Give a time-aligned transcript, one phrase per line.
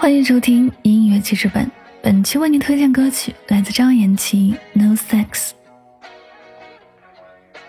[0.00, 5.26] 欢迎收听音乐记事本，本期为您推荐歌曲来自张颜齐《No Sex》。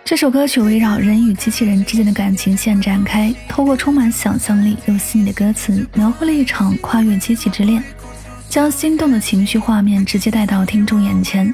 [0.06, 7.84] 这首歌曲围绕人与机器人之间的感情线展开，透过充满想象力又细腻的歌词，描绘了一场跨越阶级之恋，
[8.48, 11.54] 将心动的情绪画面直接带到听众眼前。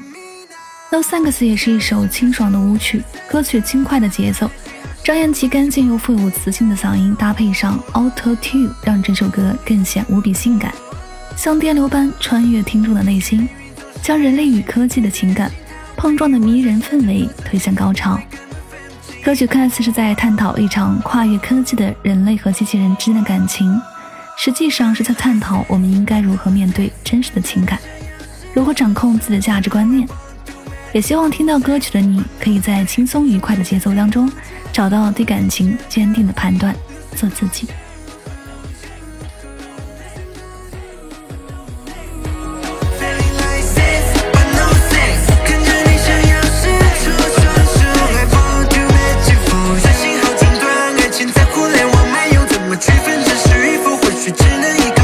[0.92, 4.48] No Sex》也是一首清爽的舞曲，歌曲轻快的节奏。
[5.08, 10.70] 张颜齐干净又富有磁性的嗓音，搭配上 Auto Tune，让这首歌更显无比性感，
[11.34, 13.48] 像电流般穿越听众的内心，
[14.02, 15.50] 将人类与科技的情感
[15.96, 18.20] 碰撞的迷人氛围推向高潮。
[19.24, 23.80] 歌曲看似是在探讨一场跨越科技的人类和机器人之间的感情，
[24.36, 27.78] 实际上是在探讨我们应该如何面对真实的情感，
[28.52, 30.06] 如何掌控自己的价值观念。
[30.92, 34.30] 也希望听到歌曲的你，可以在轻松愉快的节奏当中。
[34.72, 36.74] 找到对感情坚定的判断，
[37.16, 37.66] 做自己。
[53.84, 54.97] for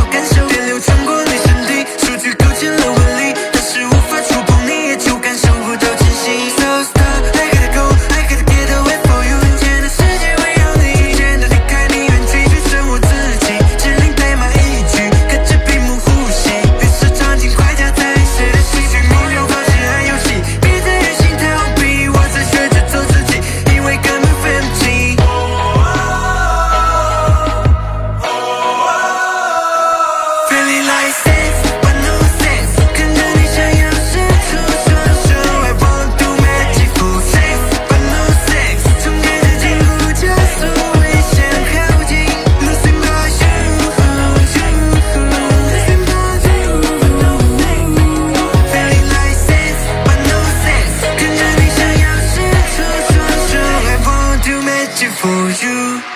[55.62, 56.13] you